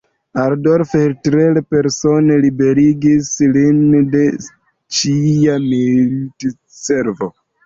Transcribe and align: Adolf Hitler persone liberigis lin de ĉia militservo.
Adolf 0.43 0.93
Hitler 1.01 1.59
persone 1.73 2.37
liberigis 2.45 3.29
lin 3.59 3.85
de 4.17 4.23
ĉia 5.01 5.61
militservo. 5.69 7.31